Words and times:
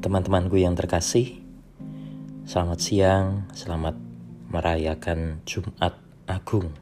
Teman-temanku 0.00 0.56
yang 0.56 0.72
terkasih, 0.72 1.44
selamat 2.48 2.80
siang, 2.80 3.44
selamat 3.52 4.00
merayakan 4.48 5.44
Jumat 5.44 5.92
Agung. 6.24 6.72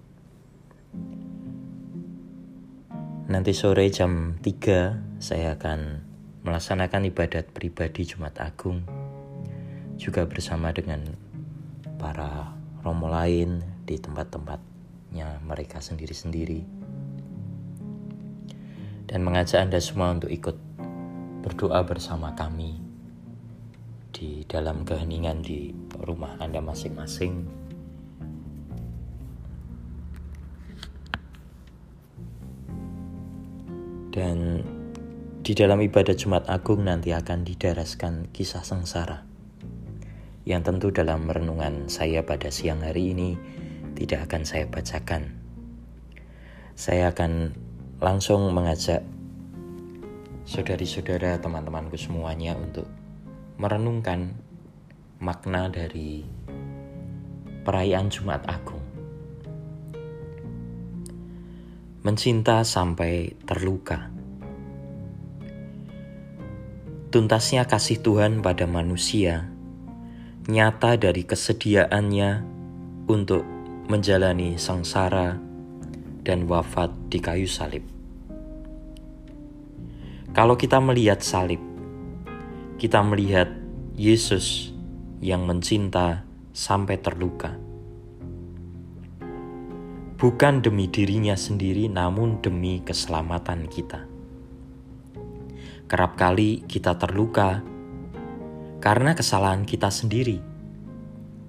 Nanti 3.26 3.50
sore 3.58 3.90
jam 3.90 4.38
3 4.38 5.18
saya 5.18 5.58
akan 5.58 6.06
melaksanakan 6.46 7.10
ibadat 7.10 7.50
pribadi 7.50 8.06
Jumat 8.06 8.38
Agung 8.38 8.86
juga 9.98 10.22
bersama 10.30 10.70
dengan 10.70 11.02
para 11.98 12.54
romo 12.86 13.10
lain 13.10 13.82
di 13.82 13.98
tempat-tempatnya 13.98 15.42
mereka 15.42 15.82
sendiri-sendiri 15.82 16.62
dan 19.10 19.26
mengajak 19.26 19.58
Anda 19.58 19.82
semua 19.82 20.14
untuk 20.14 20.30
ikut 20.30 20.54
berdoa 21.42 21.82
bersama 21.82 22.38
kami 22.38 22.87
di 24.18 24.42
dalam 24.50 24.82
keheningan 24.82 25.46
di 25.46 25.70
rumah 26.02 26.34
Anda 26.42 26.58
masing-masing. 26.58 27.46
Dan 34.10 34.66
di 35.46 35.54
dalam 35.54 35.78
ibadah 35.78 36.18
Jumat 36.18 36.50
Agung 36.50 36.82
nanti 36.82 37.14
akan 37.14 37.46
didaraskan 37.46 38.34
kisah 38.34 38.66
sengsara 38.66 39.22
yang 40.42 40.66
tentu 40.66 40.90
dalam 40.90 41.30
renungan 41.30 41.86
saya 41.86 42.26
pada 42.26 42.50
siang 42.50 42.82
hari 42.82 43.14
ini 43.14 43.38
tidak 43.94 44.26
akan 44.26 44.42
saya 44.42 44.66
bacakan. 44.66 45.38
Saya 46.74 47.14
akan 47.14 47.54
langsung 48.02 48.50
mengajak 48.50 49.06
saudari-saudara 50.42 51.38
teman-temanku 51.38 51.94
semuanya 51.94 52.58
untuk 52.58 52.97
merenungkan 53.58 54.38
makna 55.18 55.66
dari 55.66 56.22
perayaan 57.66 58.06
Jumat 58.06 58.46
Agung. 58.46 58.86
Mencinta 62.06 62.62
sampai 62.62 63.34
terluka. 63.42 64.14
Tuntasnya 67.10 67.66
kasih 67.66 67.98
Tuhan 67.98 68.46
pada 68.46 68.70
manusia 68.70 69.50
nyata 70.48 70.96
dari 70.96 71.28
kesediaannya 71.28 72.30
untuk 73.10 73.44
menjalani 73.90 74.56
sengsara 74.56 75.36
dan 76.24 76.48
wafat 76.48 76.88
di 77.12 77.18
kayu 77.20 77.44
salib. 77.44 77.84
Kalau 80.32 80.56
kita 80.56 80.80
melihat 80.80 81.20
salib, 81.20 81.60
kita 82.78 83.02
melihat 83.02 83.50
Yesus 83.98 84.70
yang 85.18 85.50
mencinta 85.50 86.22
sampai 86.54 87.02
terluka. 87.02 87.58
Bukan 90.14 90.62
demi 90.62 90.86
dirinya 90.86 91.34
sendiri, 91.34 91.90
namun 91.90 92.38
demi 92.38 92.78
keselamatan 92.78 93.66
kita. 93.66 94.06
Kerap 95.90 96.14
kali 96.14 96.62
kita 96.70 96.94
terluka 97.02 97.66
karena 98.78 99.18
kesalahan 99.18 99.66
kita 99.66 99.90
sendiri, 99.90 100.38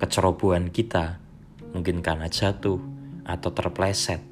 kecerobohan 0.01 0.73
kita, 0.73 1.21
mungkin 1.77 2.01
karena 2.01 2.25
jatuh 2.25 2.81
atau 3.21 3.49
terpleset, 3.53 4.25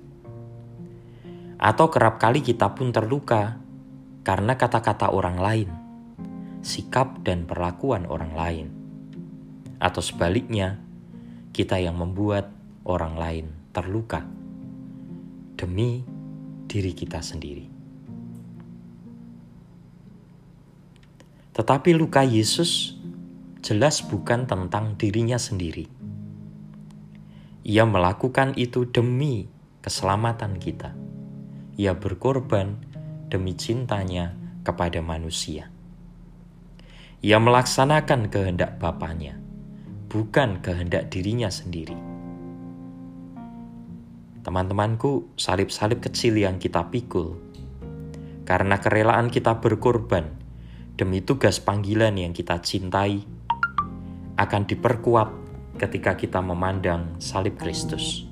atau 1.61 1.94
kerap 1.94 2.17
kali 2.17 2.42
kita 2.42 2.73
pun 2.73 2.89
terluka 2.89 3.61
karena 4.26 4.58
kata-kata 4.58 5.14
orang 5.14 5.38
lain 5.38 5.86
sikap 6.62 7.22
dan 7.26 7.45
perlakuan 7.50 8.06
orang 8.10 8.34
lain, 8.34 8.68
atau 9.78 10.02
sebaliknya, 10.02 10.82
kita 11.54 11.78
yang 11.82 11.98
membuat 11.98 12.54
orang 12.86 13.18
lain 13.18 13.45
terluka 13.73 14.26
demi 15.58 16.06
diri 16.70 16.94
kita 16.94 17.22
sendiri. 17.22 17.66
Tetapi 21.58 21.90
luka 21.98 22.22
Yesus 22.22 22.94
jelas 23.66 24.06
bukan 24.06 24.45
tentang 24.45 24.94
dirinya 24.94 25.42
sendiri. 25.42 25.89
Ia 27.66 27.84
melakukan 27.84 28.54
itu 28.56 28.86
demi 28.86 29.50
keselamatan 29.82 30.62
kita. 30.62 30.94
Ia 31.76 31.98
berkorban 31.98 32.78
demi 33.28 33.58
cintanya 33.58 34.38
kepada 34.62 35.02
manusia. 35.02 35.74
Ia 37.17 37.42
melaksanakan 37.42 38.30
kehendak 38.30 38.78
Bapaknya, 38.78 39.42
bukan 40.05 40.61
kehendak 40.61 41.10
dirinya 41.10 41.50
sendiri. 41.50 41.98
Teman-temanku, 44.45 45.33
salib-salib 45.33 45.98
kecil 45.98 46.38
yang 46.38 46.61
kita 46.61 46.86
pikul, 46.94 47.42
karena 48.45 48.77
kerelaan 48.77 49.33
kita 49.33 49.58
berkorban 49.58 50.30
demi 50.94 51.26
tugas 51.26 51.58
panggilan 51.58 52.14
yang 52.22 52.38
kita 52.38 52.61
cintai, 52.61 53.26
akan 54.38 54.70
diperkuat 54.70 55.30
ketika 55.82 56.14
kita 56.14 56.38
memandang 56.38 57.17
salib 57.17 57.58
Kristus. 57.58 58.30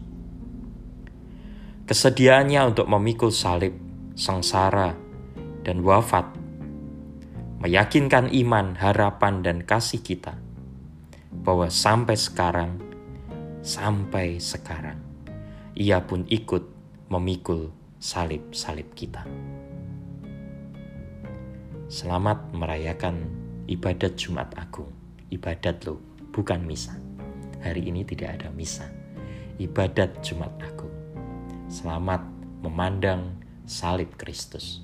Kesediaannya 1.90 2.62
untuk 2.69 2.85
memikul 2.85 3.34
salib, 3.34 3.74
sengsara, 4.13 4.94
dan 5.66 5.81
wafat 5.81 6.44
meyakinkan 7.59 8.31
iman, 8.31 8.75
harapan, 8.75 9.39
dan 9.39 9.57
kasih 9.63 10.03
kita 10.03 10.35
bahwa 11.31 11.71
sampai 11.71 12.17
sekarang, 12.19 12.81
sampai 13.63 14.41
sekarang, 14.43 14.99
ia 15.75 16.03
pun 16.03 16.27
ikut 16.27 16.63
memikul 17.07 17.71
salib-salib 18.01 18.91
kita. 18.97 19.23
Selamat 21.85 22.49
merayakan 22.51 23.29
ibadat 23.69 24.17
Jumat 24.17 24.51
Agung. 24.57 24.91
Ibadat 25.31 25.85
loh, 25.85 26.01
bukan 26.33 26.65
misa. 26.65 26.97
Hari 27.61 27.88
ini 27.88 28.03
tidak 28.03 28.41
ada 28.41 28.49
misa. 28.51 28.89
Ibadat 29.61 30.19
Jumat 30.25 30.51
Agung. 30.59 30.91
Selamat 31.71 32.21
memandang 32.61 33.38
salib 33.69 34.13
Kristus, 34.17 34.81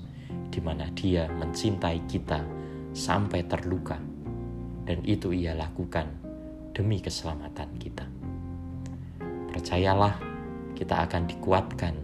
di 0.50 0.58
mana 0.62 0.90
Dia 0.94 1.26
mencintai 1.30 2.06
kita 2.06 2.61
sampai 2.92 3.44
terluka, 3.48 3.96
dan 4.84 5.00
itu 5.04 5.32
ia 5.32 5.56
lakukan 5.56 6.08
demi 6.72 7.00
keselamatan 7.00 7.68
kita. 7.76 8.04
Percayalah, 9.52 10.16
kita 10.72 11.04
akan 11.04 11.28
dikuatkan 11.28 11.94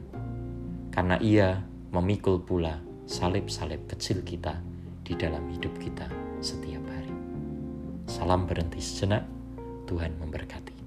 karena 0.93 1.17
ia 1.25 1.61
memikul 1.93 2.41
pula 2.41 2.77
salib-salib 3.09 3.89
kecil 3.89 4.21
kita 4.21 4.61
di 5.05 5.17
dalam 5.17 5.49
hidup 5.49 5.73
kita 5.81 6.05
setiap 6.45 6.85
hari. 6.93 7.15
Salam 8.05 8.45
berhenti 8.45 8.81
sejenak, 8.81 9.25
Tuhan 9.89 10.21
memberkati. 10.21 10.78